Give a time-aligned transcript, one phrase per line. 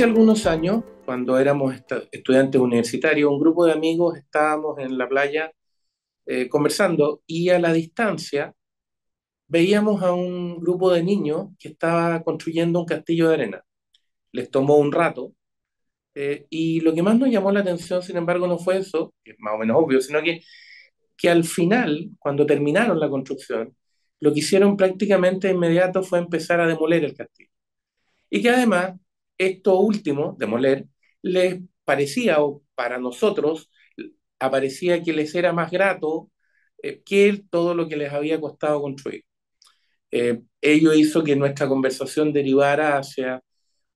[0.00, 1.74] Hace algunos años, cuando éramos
[2.10, 5.52] estudiantes universitarios, un grupo de amigos estábamos en la playa
[6.24, 8.54] eh, conversando y a la distancia
[9.46, 13.62] veíamos a un grupo de niños que estaba construyendo un castillo de arena.
[14.32, 15.34] Les tomó un rato
[16.14, 19.32] eh, y lo que más nos llamó la atención, sin embargo, no fue eso, que
[19.32, 20.40] es más o menos obvio, sino que,
[21.14, 23.76] que al final, cuando terminaron la construcción,
[24.20, 27.50] lo que hicieron prácticamente inmediato fue empezar a demoler el castillo.
[28.30, 28.94] Y que además,
[29.40, 30.86] esto último, demoler,
[31.22, 33.70] les parecía, o para nosotros,
[34.38, 36.30] aparecía que les era más grato
[36.82, 39.24] eh, que todo lo que les había costado construir.
[40.10, 43.42] Eh, ello hizo que nuestra conversación derivara hacia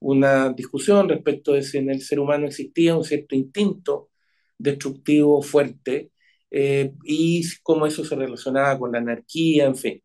[0.00, 4.10] una discusión respecto de si en el ser humano existía un cierto instinto
[4.58, 6.12] destructivo fuerte
[6.50, 10.02] eh, y cómo eso se relacionaba con la anarquía, en fin.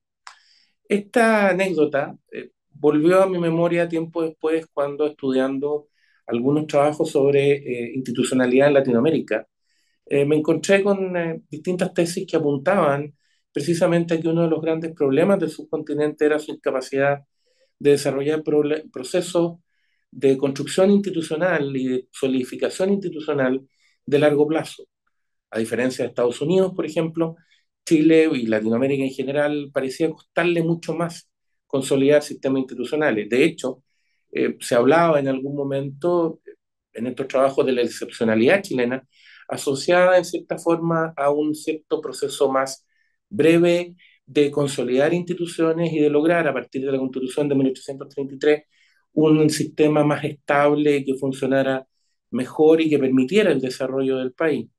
[0.88, 5.88] Esta anécdota eh, volvió a mi memoria tiempo después cuando estudiando
[6.28, 9.48] algunos trabajos sobre institucionalidad en Latinoamérica.
[10.10, 11.14] me encontré con
[11.50, 13.14] distintas tesis que apuntaban
[13.52, 17.20] precisamente que uno de los grandes problemas del subcontinente era su incapacidad
[17.80, 18.44] de desarrollar
[18.92, 19.58] procesos
[20.12, 23.68] de construcción institucional y de solidificación institucional
[24.06, 24.86] de largo plazo.
[25.52, 27.36] A diferencia de Estados Unidos, por ejemplo,
[27.86, 31.30] Chile y Latinoamérica en general parecía costarle mucho más
[31.68, 33.30] consolidar sistemas institucionales.
[33.30, 33.84] De hecho,
[34.32, 36.42] eh, se hablaba en algún momento
[36.94, 39.08] en estos trabajos de la excepcionalidad chilena,
[39.48, 42.86] asociada en cierta forma a un cierto proceso más
[43.30, 43.96] breve
[44.26, 48.64] de consolidar instituciones y de lograr, a partir de la Constitución de 1833,
[49.14, 51.88] un sistema más estable que funcionara
[52.32, 54.70] mejor y que permitiera el desarrollo del país.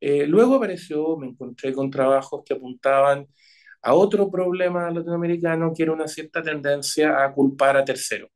[0.00, 3.28] Eh, luego apareció, me encontré con trabajos que apuntaban
[3.82, 8.30] a otro problema latinoamericano, que era una cierta tendencia a culpar a terceros.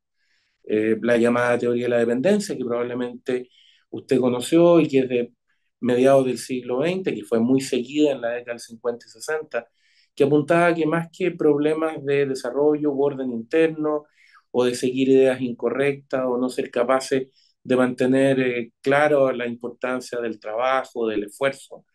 [0.63, 3.49] Eh, la llamada teoría de la dependencia, que probablemente
[3.89, 5.33] usted conoció y que es de
[5.79, 9.67] mediados del siglo XX, que fue muy seguida en la década del 50 y 60,
[10.15, 14.05] que apuntaba que más que problemas de desarrollo u orden interno,
[14.51, 17.29] o de seguir ideas incorrectas, o no ser capaces
[17.63, 21.85] de mantener eh, claro la importancia del trabajo, del esfuerzo.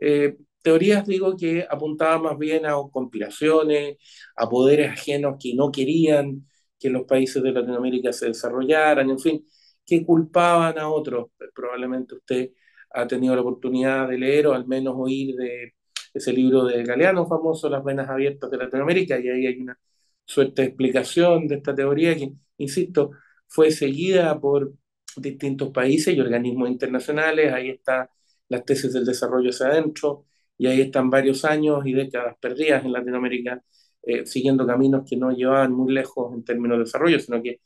[0.00, 3.96] Eh, teorías, digo, que apuntaban más bien a conspiraciones,
[4.36, 6.46] a poderes ajenos que no querían
[6.78, 9.46] que los países de Latinoamérica se desarrollaran, en fin,
[9.84, 11.28] que culpaban a otros.
[11.54, 12.50] Probablemente usted
[12.90, 15.74] ha tenido la oportunidad de leer o al menos oír de
[16.14, 19.78] ese libro de Galeano famoso, Las Venas Abiertas de Latinoamérica, y ahí hay una
[20.24, 23.12] suerte de explicación de esta teoría que, insisto,
[23.46, 24.72] fue seguida por
[25.16, 28.08] distintos países y organismos internacionales, ahí están
[28.48, 30.26] las tesis del desarrollo hacia adentro,
[30.58, 33.62] y ahí están varios años y décadas perdidas en Latinoamérica,
[34.02, 37.60] eh, siguiendo caminos que no llevaban muy lejos en términos de desarrollo, sino que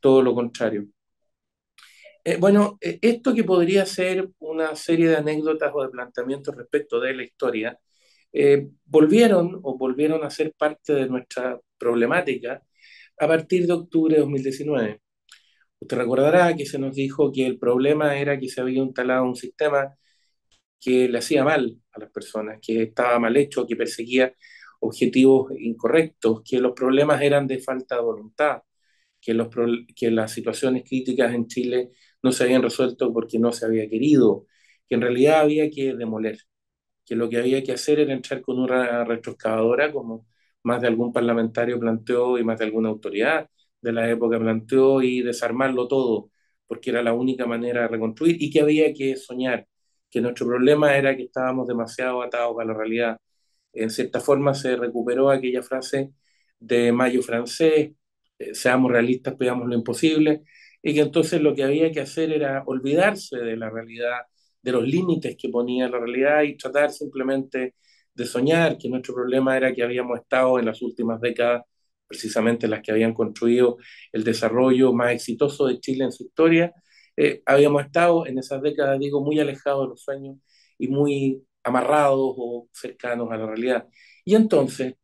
[0.00, 0.86] todo lo contrario.
[2.24, 6.98] Eh, bueno, eh, esto que podría ser una serie de anécdotas o de planteamientos respecto
[7.00, 7.78] de la historia,
[8.32, 12.62] eh, volvieron o volvieron a ser parte de nuestra problemática
[13.18, 15.00] a partir de octubre de 2019.
[15.80, 19.36] Usted recordará que se nos dijo que el problema era que se había instalado un
[19.36, 19.94] sistema
[20.80, 24.32] que le hacía mal a las personas, que estaba mal hecho, que perseguía
[24.80, 28.62] objetivos incorrectos, que los problemas eran de falta de voluntad,
[29.20, 29.48] que, los,
[29.96, 31.90] que las situaciones críticas en Chile
[32.22, 34.46] no se habían resuelto porque no se había querido,
[34.88, 36.38] que en realidad había que demoler,
[37.04, 40.26] que lo que había que hacer era entrar con una retroexcavadora, como
[40.62, 43.48] más de algún parlamentario planteó y más de alguna autoridad
[43.80, 46.30] de la época planteó, y desarmarlo todo,
[46.66, 49.66] porque era la única manera de reconstruir, y que había que soñar,
[50.14, 53.18] que nuestro problema era que estábamos demasiado atados a la realidad.
[53.72, 56.12] En cierta forma se recuperó aquella frase
[56.60, 57.92] de Mayo francés,
[58.38, 60.44] eh, seamos realistas, pidamos lo imposible,
[60.82, 64.20] y que entonces lo que había que hacer era olvidarse de la realidad,
[64.62, 67.74] de los límites que ponía la realidad y tratar simplemente
[68.14, 71.64] de soñar, que nuestro problema era que habíamos estado en las últimas décadas,
[72.06, 73.78] precisamente las que habían construido
[74.12, 76.72] el desarrollo más exitoso de Chile en su historia,
[77.16, 80.38] eh, habíamos estado en esas décadas, digo, muy alejados de los sueños
[80.78, 83.88] y muy amarrados o cercanos a la realidad.
[84.24, 84.94] Y entonces,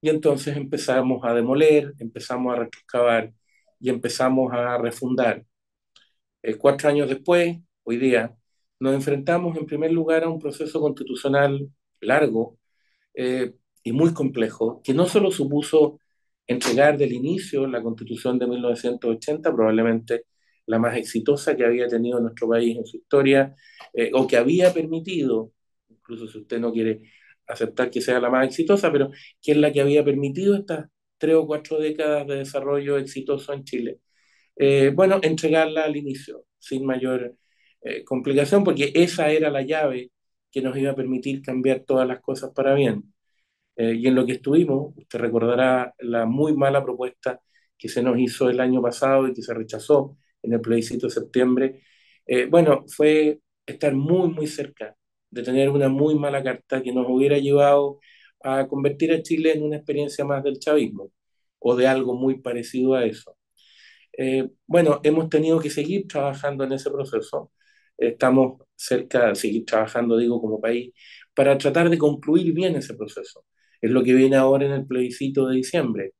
[0.00, 3.32] y entonces empezamos a demoler, empezamos a retroexcavar,
[3.80, 5.44] y empezamos a refundar.
[6.42, 8.34] Eh, cuatro años después, hoy día,
[8.80, 11.68] nos enfrentamos en primer lugar a un proceso constitucional
[12.00, 12.58] largo
[13.14, 16.00] eh, y muy complejo, que no solo supuso
[16.46, 20.24] entregar del inicio la constitución de 1980, probablemente
[20.66, 23.54] la más exitosa que había tenido nuestro país en su historia,
[23.92, 25.52] eh, o que había permitido,
[25.88, 27.02] incluso si usted no quiere
[27.46, 29.10] aceptar que sea la más exitosa, pero
[29.42, 30.86] que es la que había permitido estas
[31.18, 34.00] tres o cuatro décadas de desarrollo exitoso en Chile.
[34.56, 37.36] eh, bueno, entregarla al inicio, sin mayor
[37.82, 40.12] eh, complicación, porque esa era la llave
[40.50, 43.12] que nos iba a permitir cambiar todas las cosas para bien.
[43.76, 47.40] Eh, y en lo que estuvimos, usted recordará la muy mala propuesta
[47.78, 50.16] que se nos hizo el año pasado y que se rechazó
[50.46, 51.82] en el plebiscito de septiembre,
[52.50, 54.96] bueno, fue estar muy, muy cerca
[55.30, 57.98] de tener una muy mala carta que nos hubiera llevado
[58.42, 61.10] a convertir a Chile en una experiencia más del chavismo
[61.58, 63.36] o de algo muy parecido a eso.
[64.18, 67.52] Eh, bueno, hemos tenido que seguir trabajando en ese proceso.
[67.98, 70.92] Estamos cerca de seguir trabajando, digo, como país,
[71.34, 73.44] para tratar de concluir bien ese proceso.
[73.80, 76.12] Es lo que viene ahora en el plebiscito de diciembre.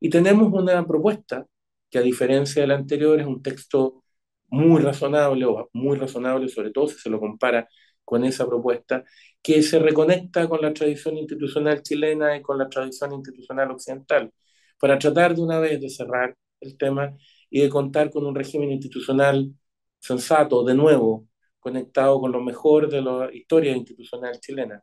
[0.00, 1.46] Y tenemos una propuesta
[1.92, 4.04] que, a diferencia del anterior, es un texto
[4.48, 7.68] muy razonable, o muy razonable, sobre todo si se lo compara
[8.04, 9.04] con esa propuesta,
[9.42, 14.32] que se reconecta con la tradición institucional chilena y con la tradición institucional occidental,
[14.78, 17.16] para tratar de una vez de cerrar el tema
[17.50, 19.52] y de contar con un régimen institucional
[20.00, 21.28] sensato, de nuevo,
[21.60, 24.82] conectado con lo mejor de la historia institucional chilena.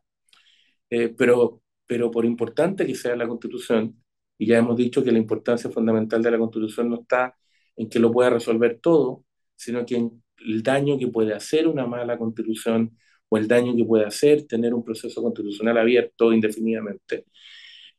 [0.90, 4.02] Eh, pero, pero por importante que sea la constitución,
[4.40, 7.36] y ya hemos dicho que la importancia fundamental de la constitución no está
[7.76, 11.86] en que lo pueda resolver todo, sino que en el daño que puede hacer una
[11.86, 12.96] mala constitución
[13.28, 17.26] o el daño que puede hacer tener un proceso constitucional abierto indefinidamente.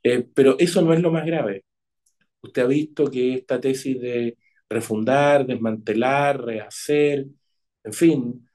[0.03, 1.63] Eh, pero eso no es lo más grave.
[2.41, 4.37] Usted ha visto que esta tesis de
[4.69, 7.27] refundar, desmantelar, rehacer,
[7.83, 8.49] en fin,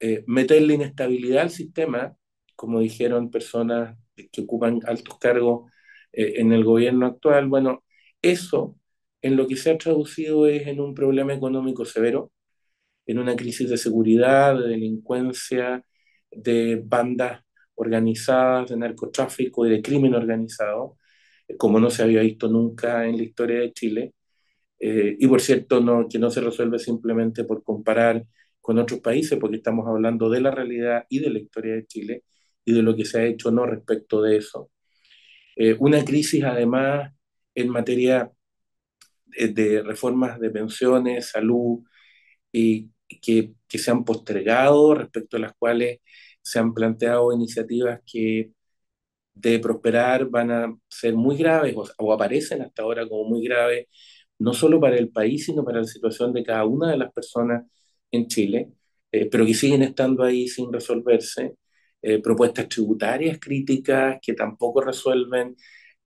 [0.00, 2.16] eh, meterle inestabilidad al sistema,
[2.54, 3.98] como dijeron personas
[4.30, 5.71] que ocupan altos cargos
[6.12, 7.84] eh, en el gobierno actual, bueno,
[8.22, 8.76] eso
[9.22, 12.32] en lo que se ha traducido es en un problema económico severo,
[13.06, 15.84] en una crisis de seguridad, de delincuencia,
[16.30, 17.42] de bandas
[17.74, 20.98] organizadas, de narcotráfico y de crimen organizado,
[21.48, 24.14] eh, como no se había visto nunca en la historia de Chile.
[24.78, 28.24] Eh, y por cierto, no, que no se resuelve simplemente por comparar
[28.60, 32.24] con otros países, porque estamos hablando de la realidad y de la historia de Chile
[32.64, 34.70] y de lo que se ha hecho no respecto de eso.
[35.56, 37.12] Eh, una crisis además
[37.54, 38.32] en materia
[39.26, 41.80] de reformas de pensiones, salud,
[42.52, 42.90] y
[43.22, 46.00] que, que se han postergado, respecto a las cuales
[46.42, 48.52] se han planteado iniciativas que
[49.34, 53.86] de prosperar van a ser muy graves o, aparecen hasta ahora como muy graves,
[54.38, 57.64] no solo para el país, sino para la situación de cada una de las personas
[58.10, 58.72] en Chile,
[59.12, 61.54] eh, pero que siguen estando ahí sin resolverse.
[62.02, 65.56] Eh, propuestas tributarias críticas que tampoco resuelven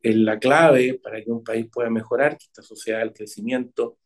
[0.03, 3.99] la clave para que un país pueda mejorar, que esta sociedad el crecimiento,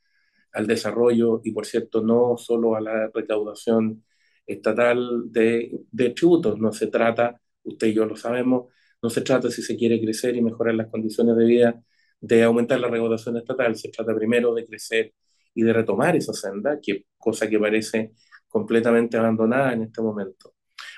[0.52, 4.04] al desarrollo y, por cierto, no solo a la recaudación
[4.46, 6.58] estatal de, de tributos.
[6.58, 8.72] No se trata, usted y yo lo sabemos,
[9.02, 11.82] no se trata si se quiere crecer y mejorar las condiciones de vida
[12.20, 15.14] de aumentar la recaudación estatal, se trata primero de crecer
[15.54, 18.12] y de retomar esa senda, que cosa que parece
[18.48, 20.54] completamente abandonada en este momento.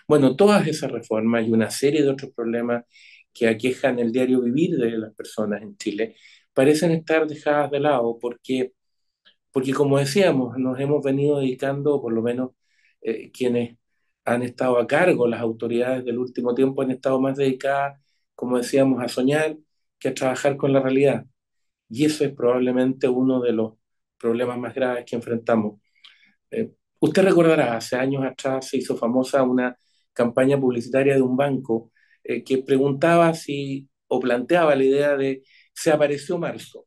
[0.09, 2.85] Bueno, todas esas reformas y una serie de otros problemas
[3.33, 6.17] que aquejan el diario vivir de las personas en Chile
[6.53, 8.73] parecen estar dejadas de lado porque
[9.53, 12.51] porque como decíamos, nos hemos venido dedicando, por lo menos
[13.03, 13.77] eh, quienes
[14.25, 18.01] han estado a cargo, las autoridades del último tiempo han estado más dedicadas,
[18.35, 19.57] como decíamos, a soñar
[19.99, 21.27] que a trabajar con la realidad.
[21.89, 23.75] Y eso es probablemente uno de los
[24.19, 25.81] problemas más graves que enfrentamos.
[26.51, 29.77] Eh, usted recordará, hace años atrás se hizo famosa una
[30.13, 31.91] campaña publicitaria de un banco
[32.25, 35.43] eh, que preguntaba si, o planteaba la idea de,
[35.75, 36.87] se apareció marzo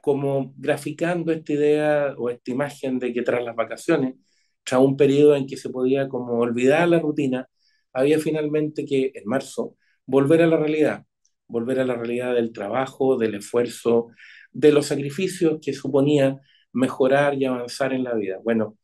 [0.00, 4.16] como graficando esta idea o esta imagen de que tras las vacaciones,
[4.64, 7.48] tras un periodo en que se podía como olvidar la rutina,
[7.92, 11.04] había finalmente que en marzo volver a la realidad,
[11.46, 14.08] volver a la realidad del trabajo, del esfuerzo,
[14.52, 16.40] de los sacrificios que suponía
[16.72, 18.38] mejorar y avanzar en la vida.
[18.44, 18.78] Bueno,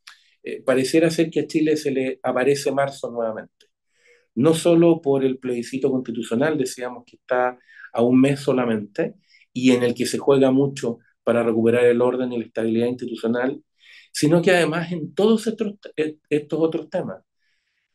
[0.47, 3.67] eh, pareciera ser que a Chile se le aparece marzo nuevamente.
[4.37, 7.59] No solo por el plebiscito constitucional, decíamos que está
[7.93, 9.15] a un mes solamente,
[9.53, 13.63] y en el que se juega mucho para recuperar el orden y la estabilidad institucional,
[14.13, 15.75] sino que además en todos estos,
[16.31, 17.23] estos otros temas,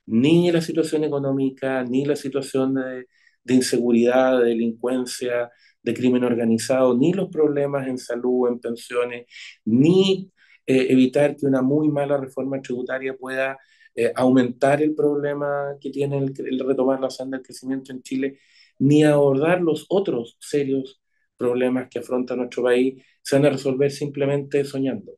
[0.06, 3.08] ni la situación económica, ni la situación de,
[3.56, 5.50] inseguridad, de delincuencia,
[5.84, 9.26] de crimen organizado, ni los problemas en salud, en pensiones,
[9.66, 10.32] ni
[10.66, 13.58] eh, evitar que una muy mala reforma tributaria pueda
[13.96, 18.40] eh, aumentar el problema que tiene el, el, retomar la senda del crecimiento en Chile,
[18.80, 21.02] ni abordar los otros serios
[21.38, 25.14] problemas que afronta nuestro país se van a resolver simplemente soñando.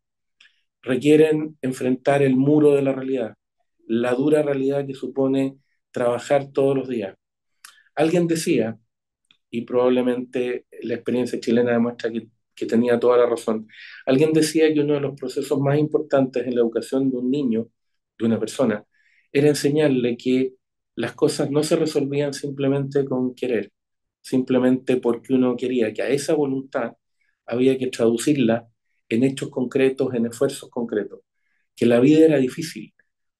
[0.81, 3.35] Requieren enfrentar el muro de la realidad,
[3.87, 5.57] la dura realidad que supone
[5.91, 7.15] trabajar todos los días.
[7.95, 8.77] Alguien decía,
[9.49, 13.67] y probablemente la experiencia chilena demuestra que que tenía toda la razón.
[14.05, 17.67] Alguien decía que uno de los procesos más importantes en la educación de un niño,
[18.17, 18.85] de una persona,
[19.31, 20.53] era enseñarle que
[20.95, 23.71] las cosas no se resolvían simplemente con querer,
[24.21, 26.93] simplemente porque uno quería, que a esa voluntad
[27.45, 28.67] había que traducirla
[29.09, 31.21] en hechos concretos, en esfuerzos concretos,
[31.75, 32.93] que la vida era difícil,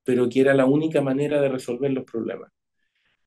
[0.04, 2.52] pero que era la única manera de resolver los problemas.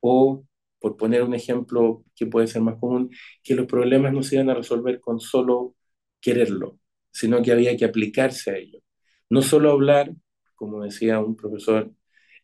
[0.00, 0.44] O,
[0.78, 3.10] por poner un ejemplo que puede ser más común,
[3.42, 5.74] que los problemas no se iban a resolver con solo
[6.20, 6.78] quererlo,
[7.10, 8.80] sino que había que aplicarse a ello.
[9.30, 10.12] No solo hablar,
[10.54, 11.90] como decía un profesor,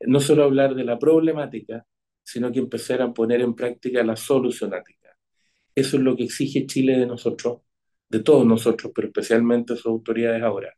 [0.01, 1.87] no solo hablar de la problemática,
[2.23, 5.17] sino que empezar a poner en práctica la solucionática.
[5.75, 7.61] Eso es lo que exige Chile de nosotros,
[8.09, 10.75] de todos nosotros, pero especialmente sus autoridades ahora.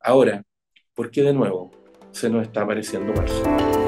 [0.00, 0.44] Ahora,
[0.94, 1.70] ¿por qué de nuevo
[2.10, 3.87] se nos está apareciendo marzo?